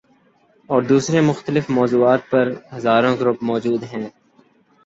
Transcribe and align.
اور 0.69 0.81
دوسرے 0.83 1.21
مختلف 1.21 1.69
موضوعات 1.69 2.21
پر 2.31 2.45
ہزاروں 2.73 3.15
گروپ 3.19 3.43
موجود 3.43 3.83
ہیں۔ 3.83 4.07